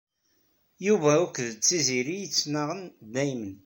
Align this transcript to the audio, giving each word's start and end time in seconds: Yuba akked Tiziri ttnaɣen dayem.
Yuba 0.85 1.11
akked 1.23 1.55
Tiziri 1.67 2.17
ttnaɣen 2.27 2.81
dayem. 3.13 3.45